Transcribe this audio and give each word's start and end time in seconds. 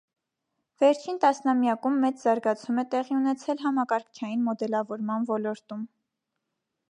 Վերջին 0.83 1.19
տասնամյակում 1.25 1.99
մեծ 2.05 2.23
զարգացում 2.23 2.79
է 2.83 2.87
տեղի 2.95 3.17
ունեցել 3.19 3.61
համակարգչային 3.67 4.43
մոդելավորման 4.49 5.29
ոլորտում։ 5.35 5.85